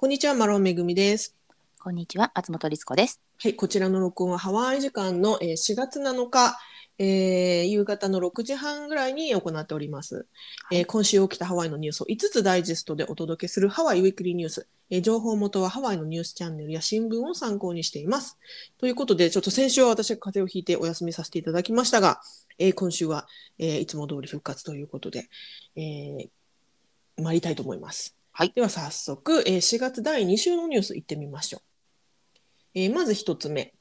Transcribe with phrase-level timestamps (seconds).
[0.00, 1.36] こんにちは、マロンめぐみです。
[1.78, 3.20] こんにちは、松本律子です。
[3.36, 6.56] はい、こちらの録音はハワイ時間の、えー4月7日、
[6.98, 10.26] えー夕方の6時半ぐらいに行っております、
[10.72, 14.66] えー今週起きたハワイのニュースを5つダイジェストでお届けするハワイウィークリーニュース。
[14.88, 18.38] えー情報元はハワイのニュースチャンネルや新聞を参考にしています。
[18.78, 22.22] ということで、ちょっと先週は私が風邪をひいてお休みさせていただきましたが、
[22.58, 23.28] えー今週は、
[23.58, 25.28] えーいつも通り復活ということで、
[25.76, 26.28] えー
[27.22, 28.16] 参りたいと思います。
[28.40, 31.60] はいでは早速、えー4月第2週のニュース行ってみましょう。
[32.72, 33.74] えーまず一つ目。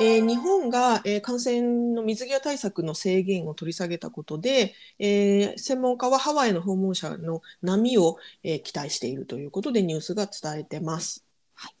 [0.00, 11.24] えー日本が、えー感染の水際対策の制限を取り下げたことで、えー専門家はハワイの訪問者の波を、えー期待しているということでニュースが伝えてます。
[11.56, 11.74] はい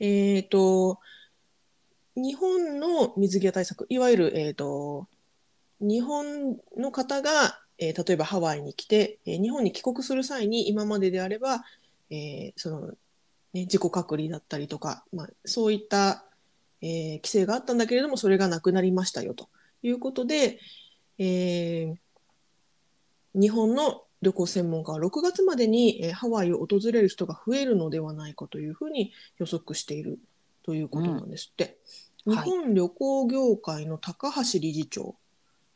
[0.00, 0.98] えーと
[2.16, 5.08] 日本の水際対策、いわゆる、えーと
[5.80, 11.64] 日本の方が、えー例えばハワイに来て、えー日本に帰国する際に今までであれば、
[12.10, 12.96] えーそのね、
[13.62, 16.24] 自己隔離だったりとか、まあ、そういった、
[16.82, 19.48] えー規制があったんだけれどもそれがなくなりましたよと。
[19.82, 20.58] いうことで、
[21.18, 21.94] えー
[23.34, 30.18] 日本の旅行専門家は6月までに、えーハワイを訪れる人が増えるのではないかというふうに予測している
[30.64, 31.78] ということなんですって。
[32.26, 32.36] うん。
[32.36, 35.14] 日本旅行業界の高橋理事長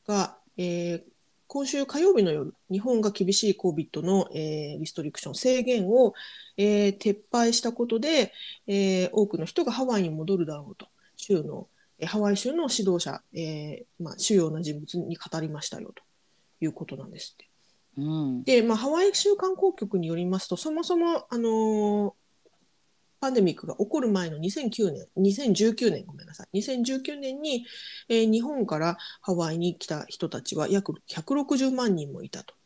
[0.07, 1.12] が、えー
[1.53, 6.15] 今週火曜日の夜、日本が厳しい COVID の、えーリストリクション、制限を、
[6.57, 8.33] えー撤廃したことで、
[8.67, 16.03] えー多くの人がハワイに戻るだろうと、州の、えーハワイ州の指導者、えーまあ、主要な人物に語りましたよと
[16.65, 17.51] いうことなんですって。
[17.99, 18.45] うん。
[18.45, 22.22] で、まあ、ハワイ州観光局によりますと、そもそも、あのー
[23.23, 27.65] パンデミックが起こる前の2009年、2019年、ごめんなさい、2019年に、
[28.09, 32.57] えー日本からハワイに来た人たちは約160万人もいたと。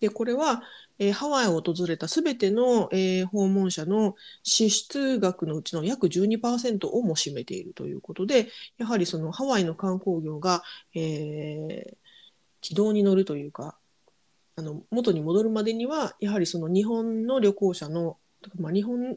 [0.00, 0.62] で、これは、
[0.98, 8.48] えーハワイを訪れたすべての、えー訪問者の支出額のうちの約12%をも占めているということで、
[8.78, 10.62] やはりそのハワイの観光業が、
[10.94, 11.96] えー
[12.60, 13.78] 軌道に乗るというか、
[14.56, 18.16] あの元に戻るまでにはやはりその日本の旅行者の、
[18.58, 19.16] まあ、日本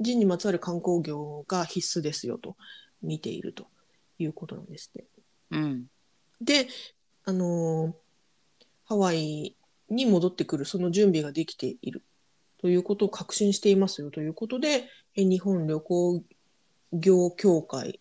[0.00, 2.56] 人にまつわる観光業が必須ですよと
[3.02, 3.66] 見ていると
[4.18, 5.04] いうことなんですって。
[5.50, 5.86] うん。
[6.40, 6.68] で、
[7.24, 7.92] あのー
[8.92, 9.56] ハワイ
[9.88, 12.02] に戻ってくるその準備ができている
[12.60, 14.86] ということを確信していますよということで、
[15.16, 16.22] え日本旅行
[16.92, 18.00] 業協会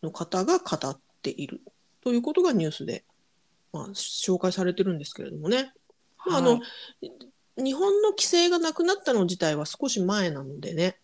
[0.00, 1.60] の方が語っている
[2.04, 3.04] ということがニュースで、
[3.72, 5.72] まあ、紹介されてるんですけれどもね。
[6.24, 6.60] まああのは
[7.02, 7.10] い
[7.60, 10.96] 日本の規制がなくなったの自体は少し前なのでね、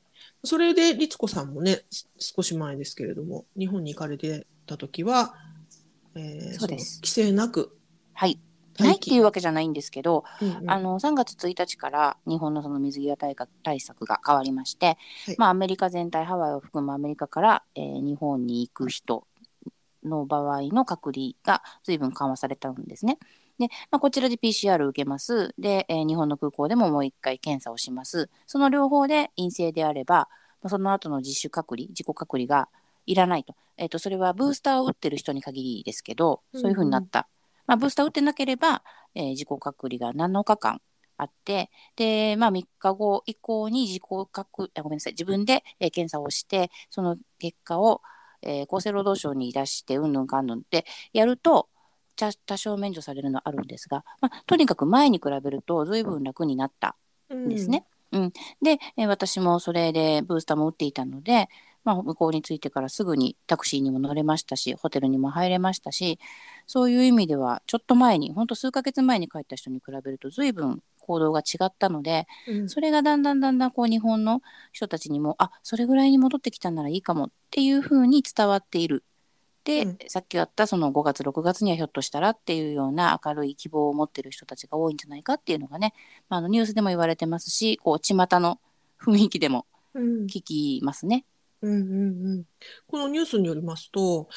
[0.45, 5.35] それで律子さんもね、す少し前ですけれども、日本に行かれてた時は、
[6.15, 7.77] えーそうですの規制なく
[8.13, 8.39] はい。
[8.79, 14.87] ないっていうわけじゃないんですけど、うんうんあの3月1日から日本のその水際対策対策が変わりまして、
[15.27, 19.27] はいまあアメリカ全体ハワイを含むアメリカから、えー日本に行く人
[20.05, 23.19] の場合の隔離が随分緩和されたんですね。
[23.59, 25.55] で、まあ、こちらで PCR を受けます。
[25.59, 28.29] で、えー日本の空港でももう一回検査をします。
[28.47, 30.29] その両方で陰性であれば、
[30.63, 32.69] まあその後の自主隔離、自己隔離が
[33.07, 33.55] いらないと。
[33.77, 37.29] えっ、と、それはブースターを打ってる人に限りですけど、そういうふうになった。
[37.67, 38.83] まあ、ブースター打ってなければ、
[39.15, 40.81] えー自己隔離が7日間
[41.17, 48.03] あって、で、まあ、3日後以降に自己隔あごめんなさい、自分で、えー検査をして、その結果を、
[48.43, 51.69] えー厚生労働省に出して、うんぬんかんぬんってやると、
[52.17, 56.97] 多少免除されるのはあるんですが、まあ、とにかく前に比べると、ずいぶん楽になった
[57.33, 57.85] んですね。
[58.13, 58.33] うん
[58.63, 61.49] で、えー私もそれでブースターも打っていたので、
[61.85, 66.19] まあ、向こうに着いてからすぐにタクシーにも乗れましたし、ホテルにも入れましたし、
[66.67, 74.41] そういう意味では、ちょっと前に、本当数ヶ月前に帰った人に比べると、随分行動が違ったので、うんうんそれがだんだんだんだんこう日本の
[74.73, 79.05] 人たちにも、あそれぐらいに戻ってきたならいいかもっていうふうに伝わっている。
[79.65, 79.99] で、うん。
[80.09, 85.95] さっきあったその5月、6月にはひょっとしたらっていうような明るい希望を持ってる人たちが多いんじゃないかっていうのがね、
[86.29, 88.61] まあ、あのニュースでも言われてますし、こう巷の
[89.01, 90.27] 雰囲気でもうん。
[90.27, 91.25] 聞きますね。
[91.63, 92.45] うんうんうん。
[92.87, 94.29] このニュースによりますと、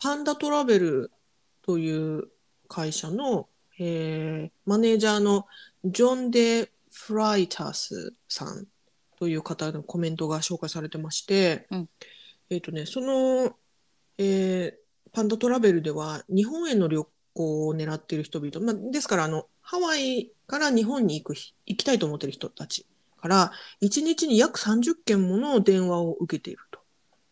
[0.00, 1.10] パンダトラベル
[1.62, 2.28] という
[2.68, 5.46] 会社の、えーマネージャーの
[5.84, 8.66] ジョン・デ・フライタスさん
[9.18, 11.88] という方のコメントが紹介されてまして、うん。
[12.50, 13.54] えっ、とね、その、
[14.22, 14.80] えー
[15.12, 22.86] パンダトラベルでは日本への旅行を狙っている人々、まあ、ですからあのハワイから日本に行くひ行きたいと思っている人たち
[23.20, 23.52] から
[23.82, 26.80] 1日に約30件もの電話を受けていると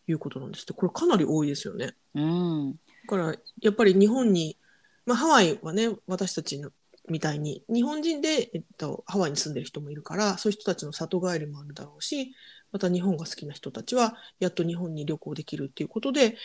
[0.07, 1.95] いうことなんですってこれかなり多いですよね。
[2.15, 2.71] うん。
[2.71, 2.77] だ
[3.07, 4.57] からやっぱり日本に、
[5.05, 6.69] まあ、ハワイはね私たちの
[7.09, 12.35] みたいに日本人で、えっと、ハワイに住んでる人もいるからそういう人たちの里帰りもあるだろうし
[12.71, 16.37] また日本が好きな人たちはやっと日本に旅行できるっていうことで、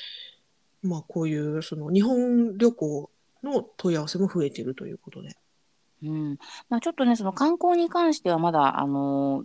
[0.85, 3.11] まあ、こういうその日本旅行
[3.43, 5.37] の問い合わせも増えているということで。
[6.03, 6.39] うん
[6.69, 9.45] まあ、ちょっとね、その観光に関してはまだ、あの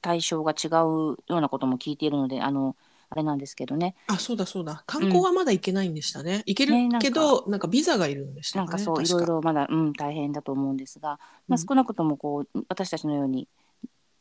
[0.00, 2.76] 対象が違うようなことも聞いているので、あの
[3.08, 3.94] あれなんですけどね。
[4.08, 4.82] あ、そうだそうだ。
[4.86, 6.42] 観光はまだ行けないんでしたね。
[6.46, 8.66] 行けるねなんかけど、なんかビザがいるんでしたかね。
[8.66, 13.48] なんかそう、い確ろいろまだ、うん、大変だと思うんですが、まあ、うん少なくともこう、私たちのように、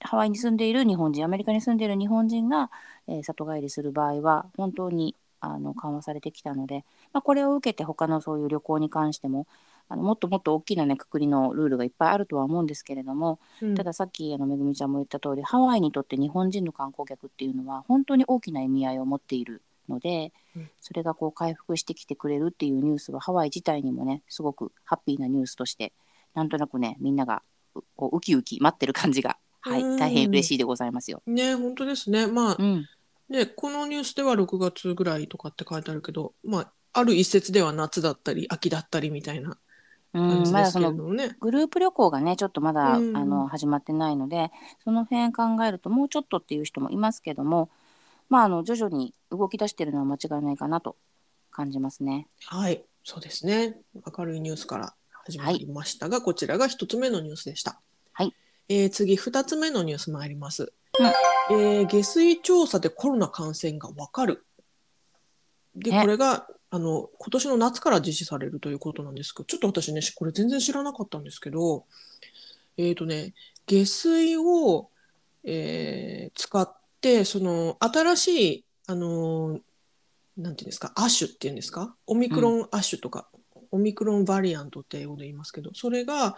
[0.01, 2.69] ハワイに住んでいる日本人、アメリカに住んでいる日本人が、
[3.07, 9.47] えー里帰りする場合は、本当にあの緩和されてきたので、まあ、これを受けて、他のそういう旅行に関しても、
[9.89, 25.93] あのもっともっと大きなね、くくりのルールがいっぱいあるとは思うんですけれども、うんたださっきあのめぐみちゃんも言った通りハワイにとって日本人の観光客っていうのは本当に大きな意味合いを持っているので、うんそれがこう回復してきてくれるっていうニュースはハワイ自体にもねすごくハッピーなニュースとして
[26.33, 27.41] なんとなくねみんなが
[27.75, 31.21] うこうウキウキ待ってる感じが、はいうん大変嬉しいでございますよ。
[31.27, 32.27] ね、本当ですね。
[32.27, 32.85] まあう、ん
[33.31, 39.57] ね、このニュースでは6月ぐらいとかって書いてあるけど、まあ、ある一説では夏だったり、秋だったりみたいな
[40.13, 41.35] うん、感じですけれどもね。
[41.39, 44.51] グループ旅行がねちょっとまだ、うんあの始まってないので
[44.83, 47.69] その辺考えるともうちょっとっていう人もいますけども
[48.29, 50.97] まああの徐々に動き出してるのは間違いないかなと
[51.49, 52.27] 感じますね。
[52.45, 53.77] はい、そうですね。
[54.17, 54.93] 明るいニュースから
[55.25, 57.79] 始まりましたが、こちらが一つ目のニュースでした。
[58.13, 58.33] はい。
[58.69, 60.71] えー次、二つ目のニュース参ります。
[61.51, 64.45] えー下水調査でコロナ感染がわかる。
[65.75, 66.01] で、ね。
[66.01, 71.85] これが、あの、今年の夏から実施されるということなんですけど、ちょっと私ね、これ全然知らなかったんですけど、
[72.77, 73.33] えっ、とね、
[73.67, 74.89] 下水を、
[75.43, 79.61] えー使って、その、新しい、あのー
[80.37, 83.27] なんていうんですか、アッシュっていうんですか、オミクロンアッシュとか、
[83.71, 86.37] オミクロンバリアントって英語で言いますけど、それが、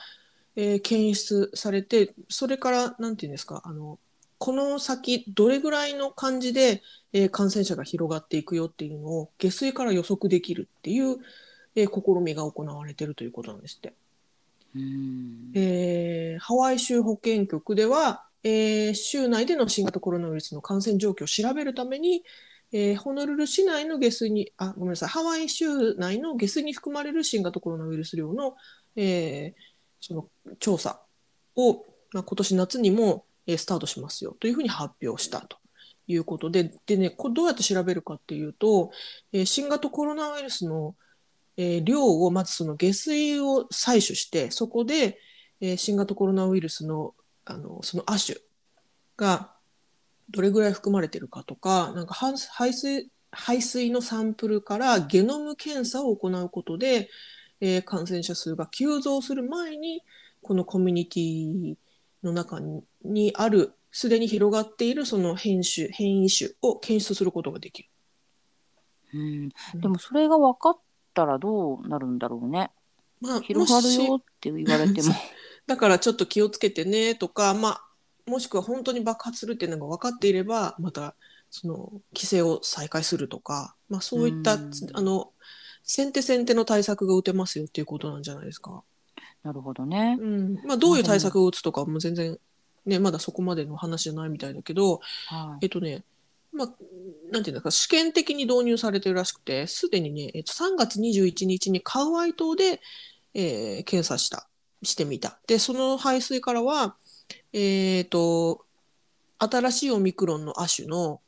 [0.55, 3.99] えー検出されて、それから、なんていうんですか、あの、
[4.43, 6.81] この先、どれぐらいの感じで、
[7.13, 11.15] えー感染者が広がっていくよっていうのを、下水から予測できるっていう、
[11.75, 13.93] えー試みが行われているということなんですって。
[14.75, 22.25] うんえーハワイ州保健局では、えー州内での新型コロナウイルスの感染状況を調べるために、
[22.73, 28.57] えーホノルル市内の下水に、あ、ごめんなさい、ハワイ州内の下水に含まれる新型コロナウイルス量の、
[28.97, 29.61] えー
[30.01, 30.27] その
[30.59, 30.99] 調査
[31.55, 35.57] を、まあ、今年夏にも、えスタートしますよというふうに発表したと
[36.07, 38.91] いうことで、でね、こどうやって調べるかっていうと、
[39.31, 40.95] え新型コロナウイルスの、
[41.55, 45.19] え量をまずその下水を採取して、そこで、
[45.61, 47.13] え新型コロナウイルスの
[47.45, 48.37] あのその亜種
[49.17, 49.53] が
[50.29, 57.09] どれぐらい含まれてるかとか、なんか排水排水のサンプルからゲノム検査を行うことで、
[57.61, 60.03] えー感染者数が急増する前に、
[60.41, 61.75] このコミュニティ
[62.23, 67.89] の中ににある、すでに広がっているその変種、変異種を検出することができる。
[69.13, 70.77] うん、でもそれが分かっ
[71.13, 72.71] たらどうなるんだろうね。
[73.21, 75.13] まあ、広がるよって言われても。
[75.65, 77.81] だからちょっと気をつけてねとか、まあ、
[78.25, 81.15] もしくは本当に爆発するっていうのが分かっていれば、また
[81.49, 85.31] その規制を再開するとか、まあ、そういった、うんあの
[85.85, 88.83] 先手先手の対策が打てますよっていうことなんじゃないですか。
[89.43, 90.17] なるほどね。
[90.19, 92.39] うんまあ、どういう対策を打つとかはもう全然、
[92.85, 96.03] ね、まだそこまでの話じゃないみたいだけど、はいえっとね、
[96.51, 96.67] まあ、
[97.31, 102.79] なんていうんですか、試験的に導入されてるらしくて、すでにね、えっと、3月21日にカウアイ島で、
[103.33, 104.47] えー検査した、
[104.83, 105.39] してみた。
[105.47, 106.95] で、その排水からは、
[107.51, 108.65] えっと、
[109.39, 111.21] 新しいオミクロンの亜種の、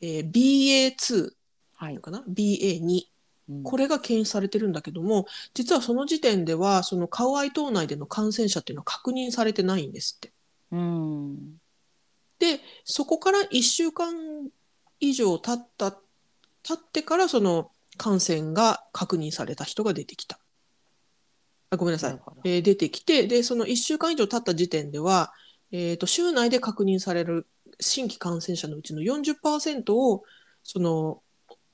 [0.00, 1.32] えー BA2
[1.74, 1.98] はい。
[1.98, 3.06] かな ?BA2。
[3.48, 10.32] うんこれが検出されてるんだけども、実はその時点では、そのカウアイ島内での感染者っていうのは確認されてないんですって。
[10.72, 11.58] うん。
[12.38, 14.14] で、そこから1週間
[14.98, 15.92] 以上経った、
[16.62, 20.40] 経ってからその感染が確認された人が出てきた。
[21.70, 22.08] あごめんなさ。
[22.08, 25.32] ないえー出てきて、で、その1週間以上経った時点では、
[25.70, 27.46] えっ、と、州内で確認される
[27.80, 30.22] 新規感染者のうちの40%を、
[30.64, 31.22] その、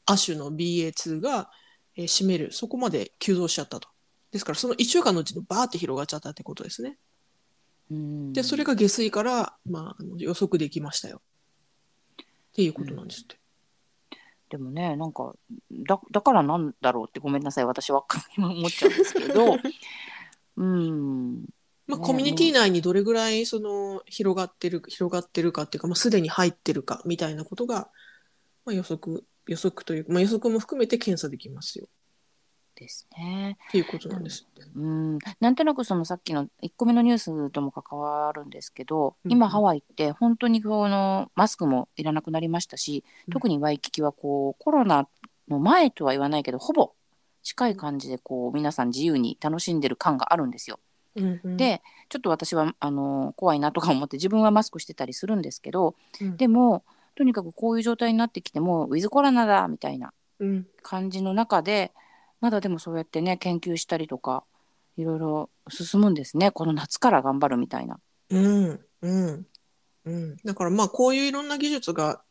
[0.07, 1.50] 亜種の BA2 が、
[1.97, 3.88] えー占める、そこまで急増しちゃったと。
[4.33, 6.99] ですから、その1週間のうちにバーって広がっちゃったってことですね。
[7.90, 11.23] うんで、それが下水から、まあ、予測できましたよ。
[12.21, 13.37] っていうことなんですって。
[14.50, 15.35] でもね、なんか、
[15.71, 18.04] だだからなんだろうってごめんなさい、私は
[18.37, 19.57] 今思っちゃうんですけど、
[20.57, 21.45] うん。
[21.87, 27.90] まあ、ねコミュニティ内にどれぐらいその広がってる広がってるかっていうか、まあ、すでに入ってるかみたいなことが、
[28.66, 31.88] まあ、予測予測というか、まあ、予測も含めて検査できますよっ
[32.78, 33.58] ですね。
[33.68, 34.62] っていうことなんですって。
[34.75, 45.08] うん、なんとなくそのさっきの1個目のニュースとも関わるんですけど、うん今ハワイって本当にこのマスクもいらなくなりましたし、うん特にワイキキはこうコロナ
[45.49, 46.92] の前とは言わないけどほぼ
[47.42, 50.78] 近い感じでこう皆さん自由に楽しんでる感があるんですよ。
[51.16, 56.85] うんうん、でちょっと私はあの怖いなとか思って自分はマスクしてたりするんですけど、うんでも
[57.16, 61.92] とにかくこういう状態になってきてもウィズコロナだみたいなうん、感じの中で
[62.40, 64.45] まだでもそうやってね研究したりとか
[64.97, 67.99] いろいろ進むんですねこの夏から頑張るみたいな。
[68.30, 69.47] うん、うん、
[70.04, 70.37] うん。
[70.45, 72.23] だからまあこういういろんな技術が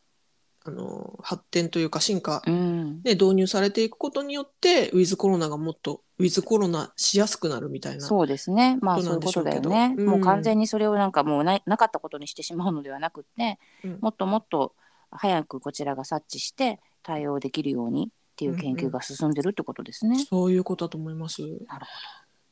[0.64, 8.04] あの発展というか進化、うん、ね、導入されていくことによってウィズコロナがもっとウィズコロナしやすくなるみたいな。
[8.04, 14.74] そうですねまあそうんいうことだよでしょうけどね、うんもう完全にそれをなんかもうななかったことにしてしまうのではなくって、うんもっともっと
[15.10, 20.24] 早くこちらが察知して対応できるようにっていう研究が進んでるってことですね。
[20.30, 21.42] そういうことだと思います。
[21.42, 21.48] な
[21.80, 21.86] る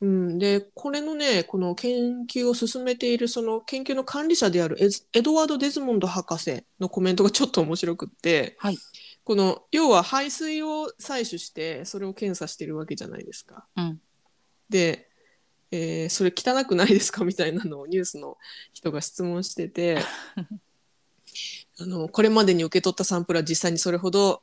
[0.03, 4.77] うん、でこれのねこの研究を進めているその研究の管理者である
[5.15, 8.79] エドワード・デズモンド博士のコメントがちょっと面白くってはい。
[9.25, 13.65] この要は排水を採取してそれを検査してるわけじゃないですか。
[13.77, 14.01] うん。
[14.69, 15.09] で、
[15.71, 17.25] えーそれ汚くないですか？
[17.25, 18.37] みたいなのをニュースの
[18.73, 19.99] 人が質問してて
[21.79, 24.43] あのこれまでに受け取ったサンプルは実際にそれほど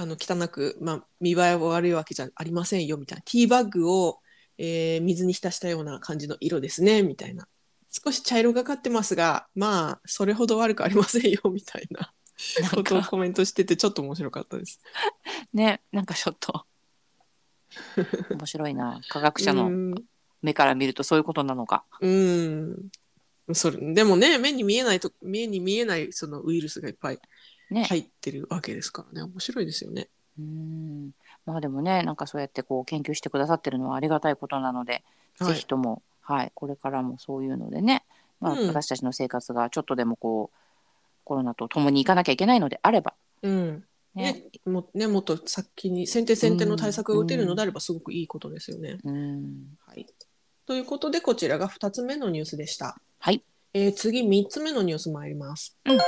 [0.00, 3.22] あの汚く、まあ、見栄えは悪いわけじゃありませんよみたいな。
[3.22, 4.20] ティーバッグを、
[4.56, 7.48] えー水に浸したような感じの色ですねみたいな。
[7.90, 12.12] 少し茶色がかってますがまあそれほど悪くありませんよみたいな。
[12.70, 14.80] ことをかコメントしててちょっと面白かったです。
[15.52, 16.64] ねなんかちょっと。
[18.30, 19.00] 面白いな。
[19.08, 19.94] 科学者のうん。
[20.42, 21.84] 目から見るとそういうことなのか。
[22.00, 22.88] うん。
[23.52, 27.18] それでもね目に見えないと目に見えないそのウイルスがいっぱい
[27.70, 27.84] ね。
[27.84, 29.22] 入ってるわけですからね。
[29.22, 30.08] 面白いですよね。
[30.38, 31.10] うん。
[31.46, 35.02] まあでもねなんかそうやってこう研究してくださってるのはありがたいことなので、
[35.38, 35.54] はい。
[35.54, 38.04] ぜひとも、はい、これからもそういうのでね、
[38.40, 38.68] まあ、うん。
[38.68, 40.56] 私たちの生活がちょっとでもこう
[41.24, 43.84] コロナと共にいかなきゃいけないのであれば、うん。
[44.14, 44.32] ね。
[44.32, 48.98] ねもねもっと先に先手先手の対策が打てるのであればすごくいいことですよね。
[49.04, 50.06] うん、はい、
[50.66, 52.98] ということでこちらが2つ目のニュースでした。
[53.18, 53.42] はい、
[53.74, 55.78] えー次3つ目のニュース参ります。
[55.84, 55.98] うん。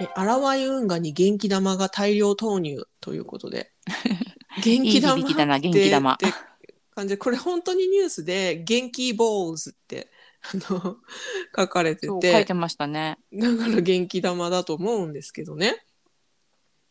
[0.00, 3.72] えアラワイ運河に元気玉が大量投入ということで。
[4.62, 6.14] 元気玉いい響きだな元気玉。
[6.14, 7.14] ってって感じ。
[7.14, 10.10] でこれ本当にニュースで元気ボールズって
[10.42, 10.96] あの
[11.56, 13.18] 書かれてそう書いててましたね。
[13.32, 15.84] だから元気玉だと思うんですけどね。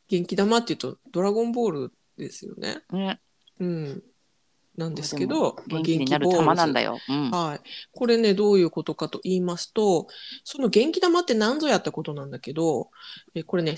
[0.08, 2.84] 元気玉っていうとドラゴンボールですよね。
[2.92, 3.22] ね。
[3.60, 4.04] うん、
[4.80, 6.98] なんですけど、まあ元気になる玉なんだよ。
[7.08, 7.70] うん、はい。
[7.92, 10.08] これね、どういうことかと言いますと、
[10.44, 12.90] その元気玉って何ぞやってことなんだけど、
[13.36, 13.78] えこれね、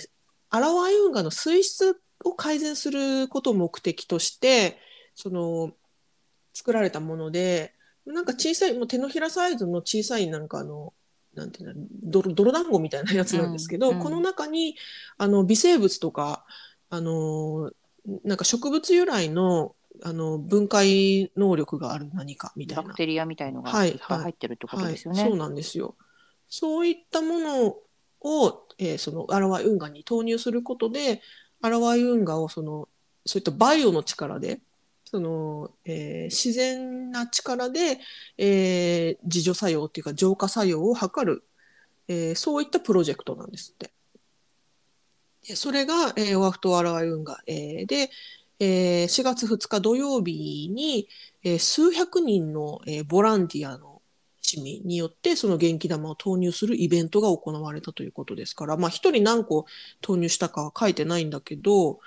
[0.49, 4.77] アラワイ運河の水質を改善することを目的として、
[5.15, 5.73] その、
[6.53, 7.73] 作られたもので、
[8.05, 10.93] なんか小さい、もう手のひらサイズの小さいなんかあの、
[11.33, 14.75] なんていうの、泥泥団子みたいなやつなんですけど、うんうんこの中に、
[15.17, 16.45] あの、微生物とか、
[16.89, 17.71] あの、
[18.23, 22.95] なんか植物由来の、あの、分解能力がある何かみたいなバク。
[22.95, 25.21] テリアみたいのがはいいっぱい入ってるってことですよね。
[25.21, 25.95] はい、そうなんですよ。
[26.49, 31.21] そういったものを、えーそのアラワイ運河に投入することで、
[31.61, 32.89] アラワイ運河をその
[33.25, 34.59] そういったバイオの力で、
[35.05, 37.99] そのえー自然な力で、
[38.37, 41.43] えー自助作用っていうか浄化作用を図る、
[42.07, 43.91] えーそういったプロジェクトなんですって。
[45.47, 48.09] でそれが、えーオアフ島アラワイ運河、えーで、
[48.63, 51.09] えー4月2日土曜日に、
[51.43, 54.01] えー数百人の、えーボランティアの
[54.41, 59.65] 市民によってその元気玉を投入するイベントが行われたということですから、まあ、一人何個
[60.01, 61.99] 投入したかは書いてないんだけど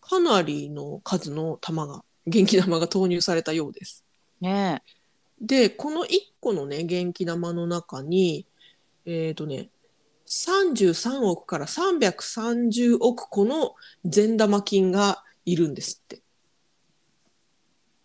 [0.00, 4.04] かなりの数の玉が元気玉が投入されたようです。
[4.40, 4.82] ね
[5.40, 6.08] でこの1
[6.40, 8.46] 個のね元気玉の中に
[9.06, 9.70] えっ、とね
[10.26, 16.22] 33億から330億個の善玉菌がいるんですって。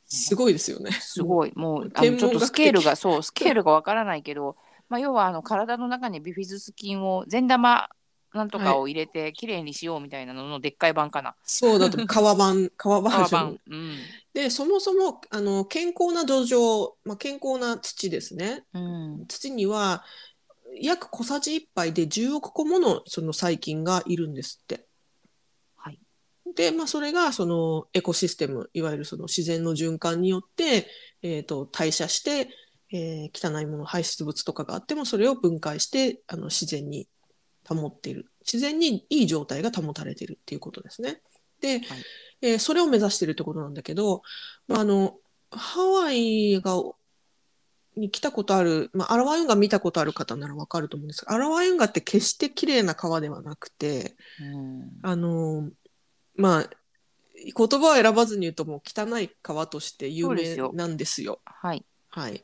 [0.07, 0.91] すごいですよね。
[0.91, 1.51] すごい。
[1.55, 4.55] もうあのちょっとスケールがそうスケールがわからないけど、
[4.89, 7.89] まあ要はあの体の中にビフィズス菌を善玉
[8.33, 11.35] なんとかを入れてきれいにしようみたいなののでっかい版かな。
[11.43, 13.59] そうだと川版川バージョン革版。
[13.69, 13.97] うん。
[14.33, 19.25] でそもそもあの健康な土壌、まあ、健康な土ですねうん。
[19.27, 20.05] 土には
[20.79, 24.86] 約小さじ1杯で10億個ものその細菌がいるんですって。
[26.47, 26.55] はい。
[26.55, 30.87] で、まあ、それがそのエコシステムいわゆるその自然の循環によって、
[31.21, 32.49] えー、と代謝して、
[32.91, 37.07] えー汚いもの排出物とかがあってもそれを分解してあの自然に
[37.67, 41.21] 保っている自然にいい状態が保たれているっていうことですね。
[41.59, 41.83] で、はい
[42.41, 44.21] えーそれを目指してるってことなんだけど、
[44.67, 45.17] まあ、あの
[45.51, 46.81] ハワイが
[47.97, 55.69] に来たことある、まあ、アラワイ運河見たことある方ならわかると思うんですがアラワイ運河って決して綺麗な川ではなくてうんあの
[56.37, 56.69] まあ
[57.35, 61.39] 言葉を選ばずに言うともう汚い川として有名そうですよなんですよ。
[61.45, 61.85] はい。
[62.09, 62.43] はい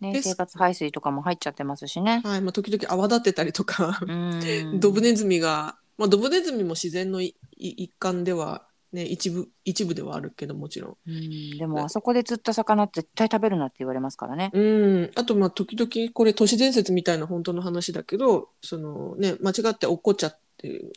[0.00, 2.20] ね、です生活排水とかも入っちゃってますしね。
[2.22, 4.40] はいまあ、時々泡立ってたりとか、うん。
[4.78, 11.10] ドブネズミが、まあ、ドブネズミも自然のいい一環では、ね、一部一部ではあるけどもちろん。
[11.10, 14.50] うん、でもあそこで釣った魚絶対食べるなって言われますからね。
[14.52, 20.38] うん、あとまあ時々これ都市伝説みたいな本当の話だけどその、ね、間違って落っこっちゃっ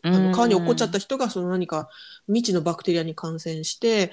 [0.04, 1.90] うんの川に落っこっちゃった人がその何か
[2.28, 4.12] 未知のバクテリアに感染して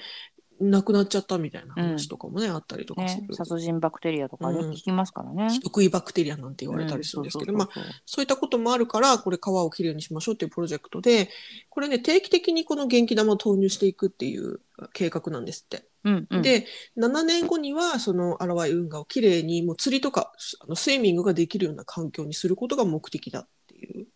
[0.59, 5.49] 亡くなっちゃったみたいな話とかもね、あったりとかする。、ね殺人バクテリアとかよく聞きますからね。
[5.49, 7.69] 人食いバクテリアなんて言われたりするんですけど、まあ、
[8.05, 11.29] そういったこともあるから、これ川をきれいにしましょうっていうプロジェクトで、
[11.69, 14.59] これね、定期的にこの元気玉を投入していくっていう
[14.93, 15.85] 計画なんですって。
[16.03, 16.65] うんうん、で、
[16.97, 24.07] 7年後には、そのアラワイ運河をきれいに、もう釣りとか、あのスイミングができるような環境にすることが目的だっていう。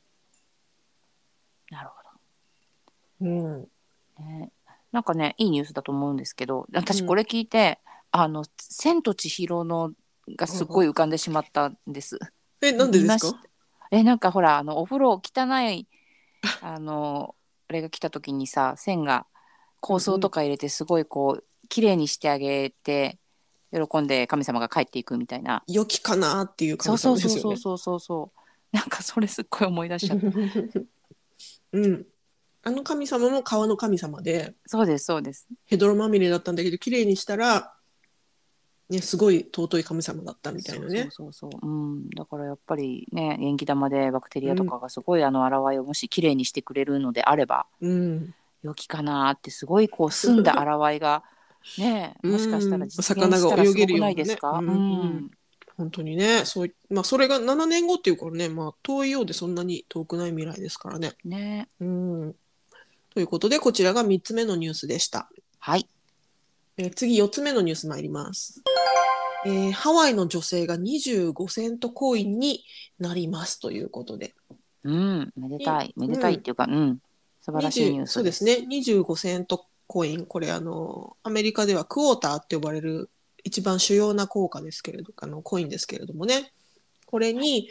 [1.70, 2.02] なるほ
[3.22, 3.68] うん。
[4.92, 7.80] なんかね、いいニュースだと思うんですけど、うん私これ聞いて、
[8.12, 9.94] あの、千と千尋の
[10.36, 12.20] がすっごい浮かんでしまったんです。
[12.62, 13.42] え、なんでですか？
[13.92, 15.88] え、なんかほら、あの、お風呂汚い、
[16.62, 17.36] あの、
[17.70, 19.25] あれが来た時にさ、線が
[19.82, 23.18] 香草とか入れてすごいこう、綺麗にしてあげて、
[23.72, 25.63] 喜んで神様が帰っていくみたいな。
[25.68, 27.56] 良きかなっていうそう感そうじですよね。
[27.58, 28.32] そうそうそうそうそ
[28.74, 28.75] う。
[28.75, 30.25] なんかそれすっごい思い出しちゃった。
[31.74, 32.06] うん。
[32.63, 35.48] あの神様も川の神様で、そうですそうです。
[35.65, 37.74] ヘドロまみれだったんだけど、綺麗にしたら、
[38.89, 41.08] ね、すごい尊い神様だったみたいなね。
[41.10, 41.68] そうそうそうそう。
[41.68, 42.10] うん。
[42.10, 48.36] だからやっぱりね、元気玉でバクテリアとかがすごいあの洗いをもし綺麗にしてくれるのであれば、うん。
[48.63, 51.24] 良きかなってすごいこう澄んだ洗いが
[51.77, 54.51] ね、もしかしたら実現魚がしたらすごく泳げるようないですか。
[54.51, 55.32] うんうん
[55.77, 61.13] 本当にね、そういまあ、それが7年後っていうからね、まあ、遠いようでそんなに遠くない未来ですからね。
[61.25, 61.70] ね。
[61.80, 62.36] うん。
[63.13, 65.29] ということで、こちらが3つ目のニュースでした。
[65.59, 65.88] はい。
[66.77, 68.62] えー次、4つ目のニュース参ります。
[69.46, 72.64] えーハワイの女性が25セントコインに
[73.00, 74.33] なりますということで。
[74.86, 75.33] うん。
[75.36, 75.94] めでたい。
[75.96, 77.00] うんめでたいっていうか、うん。
[77.42, 78.66] 素晴らしいニュー20スそうですね。
[78.70, 80.25] 25セントコイン。
[80.25, 83.09] これ、あの、アメリカではクォーターって呼ばれる
[83.44, 86.53] 一番主要な硬貨ですけれど、あの、コインですけれどもね。
[87.07, 87.70] これに、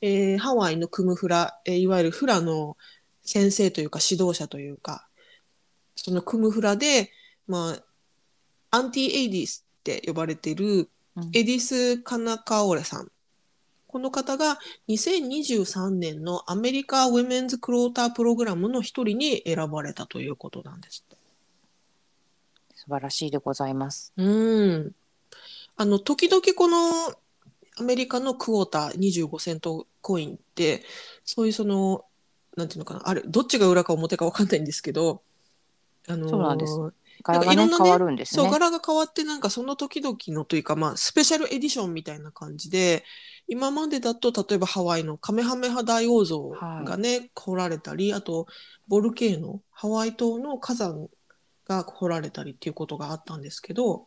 [0.00, 2.76] えーハワイのクムフラ、えーいわゆるフラの
[3.30, 5.06] 先生というか指導者というか、
[5.96, 7.10] そのクムフラで、
[7.46, 7.76] ま
[8.70, 13.10] あ、 Aunty Edith って呼ばれているうんエディス・カナカオレさん。
[13.88, 21.04] この方が2023年のアメリカ Women's Quarter Program の一人に選ばれたということなんです。
[22.76, 24.12] 素晴らしいでございます。
[24.16, 24.92] うん。
[25.76, 27.12] あの、時々この
[27.76, 30.84] アメリカのクォーター25セントコインって、
[31.24, 32.04] そういうその、
[32.56, 35.22] なんていうのかな、あれ、どっちが裏か表かわかんないんですけど、
[36.08, 38.50] あのーそうなんです柄がねなんかいろんなね変わるんですそう、ね。
[38.50, 43.04] 柄が変わって、なんかその時々のというか、まあ、スペシャルエディションみたいな感じで、
[43.46, 46.50] 今までだと、例えばハワイのカメハメハ大王像
[46.84, 48.46] がね、掘られたり、あと、
[48.88, 51.08] ボルケーノ、ハワイ島の火山
[51.66, 54.06] が掘られたりっていうことがあったんですけど、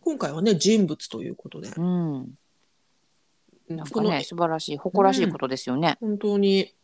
[0.00, 2.38] 今回はね、人物ということで、うん。
[3.68, 5.96] なんかね、素晴らしい、誇らしいことですよね。
[6.00, 6.74] 本当に、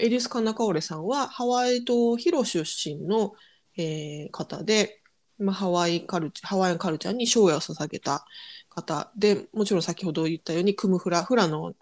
[0.00, 3.34] エリス・カナカオレさんは、ハワイ島ヒロ出身の、
[3.76, 5.00] えー方で、
[5.38, 8.24] まあ、ハワイカルチハワイアンカルチャーに生涯を捧げた
[8.68, 11.74] 方で、もちろん先ほど言ったように、クムフラ、フラの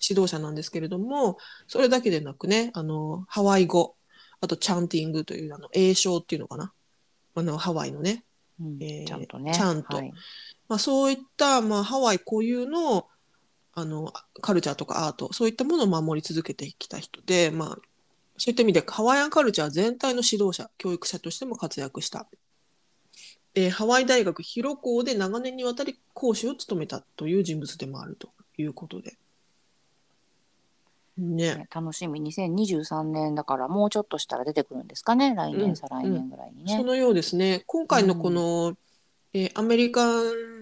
[0.00, 3.96] 指導者なんですけれども、それだけでなくね、あの、ハワイ語、
[4.40, 6.72] あとチャンティングという、あの、英唱っていうのかな。
[7.34, 8.24] あの、ハワイのね、
[8.60, 9.54] うんえーちゃんとね。
[9.54, 10.12] ちゃんとはい
[10.68, 13.06] まあ、そういった、まあ、ハワイ固有の
[13.78, 14.10] あの
[14.40, 17.68] カルチャーとかアートそういったものを守り続けてきた人で、まあ、
[18.38, 22.26] そういった意味でハワイアンカルチャー全体の指導者教育者としても活躍した、
[23.54, 29.18] えーハワイ大学広校で長年にわたり講師を務めたという人物でもあるということで。
[31.18, 31.54] ね。
[31.56, 35.34] ね楽しみ2023年だからもうちょっとしたら出てくるんですかね？
[35.34, 36.76] 来年、うん再来年ぐらいにね。
[36.78, 37.62] そのようですね。
[37.66, 38.74] 今回のこの、
[39.34, 40.55] えーアメリカン、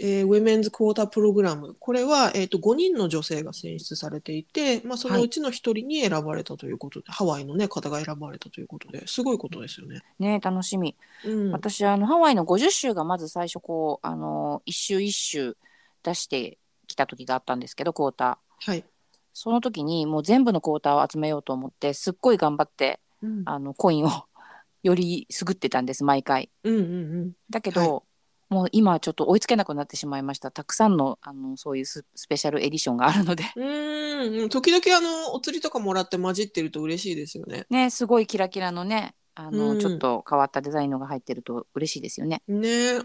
[0.00, 10.02] えーウェメンズクォータープログラム、これは、えー、と5人の女性が選出されていて、まあ、そのうちの1人に選ばれたということで、ハワイの、ね、方が選ばれたということですごいことですよね。
[10.18, 10.96] ね楽しみ。
[11.24, 15.56] うん、私あのハワイの50州がまず最初こうあの一州一州
[16.04, 18.70] 出してきた時があったんですけどクォーター。
[18.70, 18.84] はい。
[19.32, 24.10] その時にもう全部のクォーターを集めようと思ってすっごい頑張ってうんあのコインを
[24.82, 26.50] より優ってたんです毎回。
[26.62, 26.84] うんうんう
[27.26, 27.32] ん。
[27.50, 28.02] だけど、は
[28.48, 30.50] もう今はちょっと追いつけなくなってしまいました。
[30.50, 33.44] たくさんのあのそういうススペシャルエディションがあるので。
[33.56, 37.66] うーん、時々あの、お釣りとかもらって混じってると嬉しいですよね。
[37.68, 39.80] ねすごいキラキラのねあの、うん。
[39.80, 42.42] ちょっと変わったデザインのが入ってると嬉しいですよね。
[42.48, 43.00] ね。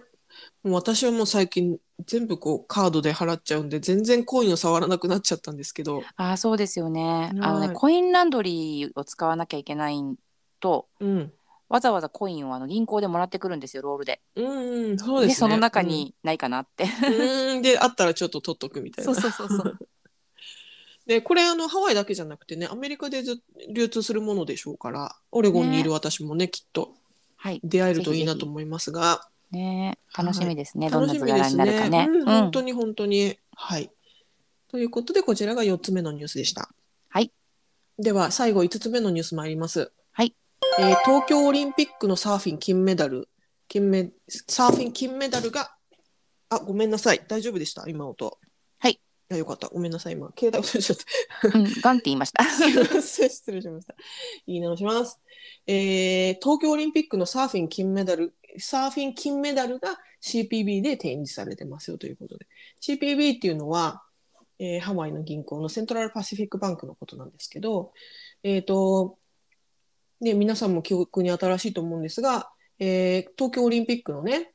[0.64, 7.32] もう私はもう最近全部こうカードで払っちゃうんで全然コインを触らなくなっちゃったんですけど、ああそうですよね。
[7.40, 7.76] あのねはい。
[7.76, 10.02] コインランドリーを使わなきゃいけない
[10.60, 11.34] とうん、
[11.70, 14.22] わざわざコインをあの銀行でもらってくるんですよロールで。
[14.36, 15.40] うんうん、そうでですね。
[15.40, 16.86] その中にないかなって。
[16.86, 17.62] うん、うん。
[17.62, 19.14] であったらちょっと取っとくみたいな。
[19.14, 19.80] そうそうそうそう。
[21.08, 23.42] でこれあのハワイだけじゃなくてねアメリカでず
[23.74, 26.96] 流通するものでしょうからオレゴンにいる私もねきっと
[27.44, 27.60] はい。
[27.62, 29.28] 出会えるといいなと思いますが。
[29.52, 29.98] ね。
[30.18, 32.08] 楽しみですね、楽どんな図柄になるかね。
[32.10, 32.26] うん、うん。
[32.26, 33.38] 本当に本当に。
[33.56, 33.92] はい。
[34.70, 36.70] ということでこちらが4つ目のニュースでした。
[37.10, 37.34] はい。
[38.00, 39.80] では最後5つ目のニュース参ります。
[39.80, 39.92] はい
[40.80, 43.30] えー東京オリンピックのサーフィン金メダル。
[43.68, 44.12] 金メ
[44.48, 45.72] サーフィン金メダルが
[46.50, 47.22] あごめんなさい。
[47.28, 47.84] 大丈夫でした？
[47.88, 48.38] 今音。
[48.80, 49.00] はい。
[49.32, 49.68] あよかった。
[49.70, 50.14] ごめんなさい。
[50.14, 52.44] 今携帯落としちゃったうん、ガンって言いました。
[53.02, 53.96] 失礼しました。
[54.48, 55.20] 言い直します。
[55.68, 62.48] えー東京オリンピックのサーフィン金メダル、サーフィン金メダルが CPB で展示されてますよということで。
[62.82, 64.04] CPB っていうのは、
[64.60, 67.92] えーハワイの銀行のセントラルパシフィックバンクのことなんですけど、
[68.44, 69.18] えっ、と、
[70.22, 72.50] ね、皆さんも記憶に新しいと思うんですが、
[72.80, 74.54] えー東京オリンピックのね、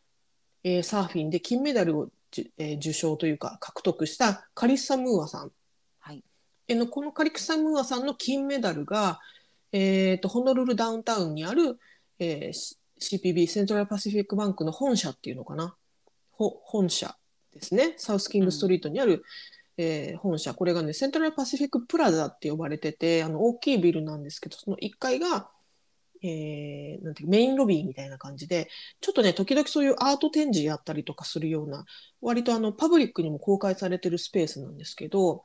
[0.64, 5.52] えーサーフィンで金メダルをじゅ、えー受賞というか獲得したカリッサ・ムーアさん。
[6.00, 6.24] はい。
[6.68, 9.20] えのこのカリクサムーアさんの金メダルが、
[9.72, 11.78] えー、とホノルルダウンタウンにある、
[12.18, 15.76] えー CPB セントラルパシフィックバンクの本社っていうのかな。
[16.32, 17.16] ほ本社
[17.52, 17.94] ですね。
[17.96, 19.22] サウスキングストリートにある、
[19.78, 25.48] えー本社これがねセントラルパシフィックプラザって呼ばれててあの大きいビルなんですけどその1階が、
[26.22, 28.68] えーなんていうメインロビーみたいな感じで
[29.00, 31.86] ちょっとね時々そういうアート展示やったりとかするような
[32.20, 35.42] 割とあのパブリックにも公開されてるスペースなんですけど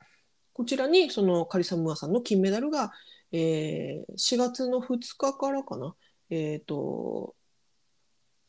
[0.52, 2.92] こちらにそのカリサムアさんの金メダルが、
[3.32, 5.94] えー4月の2日からかな、
[6.30, 7.34] えっ、と、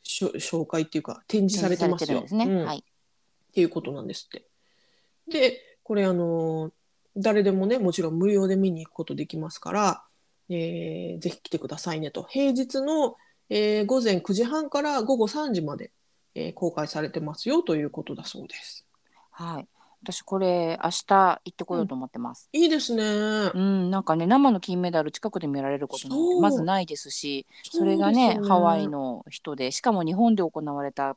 [0.04, 2.20] 紹介っていうか展示されてますよ。
[2.20, 2.60] 展示されてるんですね。
[2.60, 2.78] うんはい。
[2.78, 4.46] っていうことなんですって。
[5.28, 6.72] で、これあのー
[7.18, 10.02] 誰でもね、もちろん無料で見に行くことできますから、
[10.50, 12.24] えーぜひ来てくださいねと。
[12.24, 13.16] 平日の、
[13.50, 15.92] えー午前9時半から午後3時まで、
[16.34, 18.84] えー公開されてますよということだそうです。
[19.30, 19.68] はい。
[20.02, 22.48] 私これ明日行ってこようと思ってます。
[22.52, 23.02] いいですね。
[23.54, 31.16] うん、なんかね生の金メダル近くで見られることなんてまずないですし、それがねそうですよハワイの人でしかも日本で行われた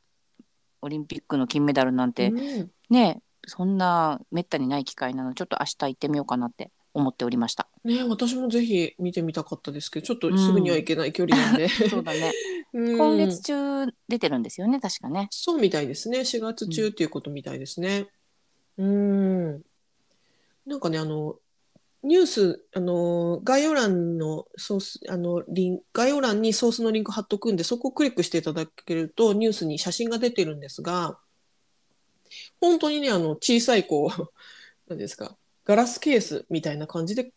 [0.82, 7.67] オリンピックの金メダルなんて、うんねそんなめったにない機会なのでちょっと明日行ってみようかなって思っておりました。
[7.83, 11.67] ね、私もぜひ見てみたかったですけど、ちょっとすぐには行けない距離なんで。
[11.89, 12.31] そうだね。
[12.71, 15.27] うん今月中出てるんですよね確かね。
[15.31, 16.19] そうみたいですね。
[16.19, 18.07] 4月中っていうことみたいですね。
[18.77, 19.63] うん。
[20.67, 21.35] なんかね、あの、
[22.03, 31.19] ニュース、あの、概要欄のソース、あの、リン概要欄にソースのリンク貼っとくんで、そこをクリックしていただけると、ニュースに写真が出てるんですが、
[32.59, 34.27] 本当にね、あの、小さい、こう、
[34.87, 37.33] 何ですか、ガラスケースみたいな感じで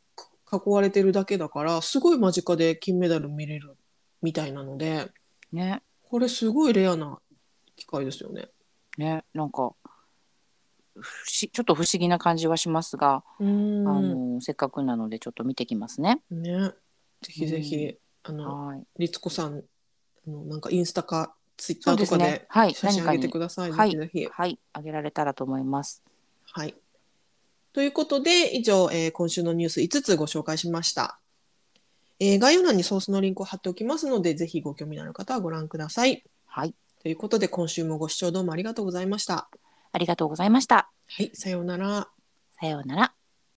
[0.53, 3.77] 囲われてるだけだから、すごい間近で金メダル見れる
[4.21, 5.11] みたいなので、
[5.53, 7.21] ねこれすごいレアな
[7.75, 8.51] 機会ですよね。
[8.99, 9.75] ねなんか
[10.95, 16.21] 不思ちょっと不思議な感じはしますが、あのせっかくなのでちょっと見てきますね。
[16.31, 16.71] ね、
[17.23, 18.85] ぜひぜひ、うんあの、はい。
[18.99, 19.65] 律子さん、
[20.27, 22.47] あの、なんかインスタかツイッターとかで。
[22.75, 23.73] 写真上げてください。
[23.73, 24.27] はいぜひぜひ。
[24.27, 26.03] はいあげられたらと思います。
[26.45, 26.75] はい。
[27.73, 31.19] ということで、以上、えー今週のニュース5つご紹介しました。
[32.21, 36.25] えー概要欄にソースのリンクを貼っておきますので、ぜひご興味のある方はご覧ください。
[36.47, 36.75] はい。
[37.03, 39.49] ということで、今週もご視聴どうもありがとうございました。
[39.93, 40.91] ありがとうございました。
[41.09, 42.09] はい、さようなら。
[42.61, 43.22] さようなら。